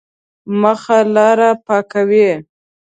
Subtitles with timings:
[0.61, 2.29] مخه لاره پاکوي.